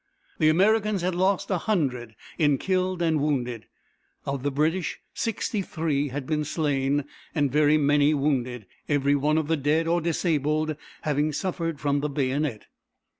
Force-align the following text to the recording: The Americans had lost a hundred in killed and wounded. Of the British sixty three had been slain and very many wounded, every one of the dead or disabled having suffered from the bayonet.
The 0.39 0.49
Americans 0.49 1.03
had 1.03 1.13
lost 1.13 1.51
a 1.51 1.59
hundred 1.59 2.15
in 2.39 2.57
killed 2.57 3.03
and 3.03 3.21
wounded. 3.21 3.67
Of 4.25 4.41
the 4.41 4.49
British 4.49 4.99
sixty 5.13 5.61
three 5.61 6.07
had 6.07 6.25
been 6.25 6.43
slain 6.43 7.03
and 7.35 7.51
very 7.51 7.77
many 7.77 8.15
wounded, 8.15 8.65
every 8.89 9.13
one 9.13 9.37
of 9.37 9.47
the 9.47 9.57
dead 9.57 9.85
or 9.87 10.01
disabled 10.01 10.75
having 11.03 11.31
suffered 11.33 11.79
from 11.79 11.99
the 11.99 12.09
bayonet. 12.09 12.65